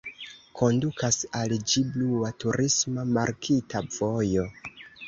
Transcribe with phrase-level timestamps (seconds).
[0.61, 4.53] Kondukas al ĝi blua turisma markita vojo.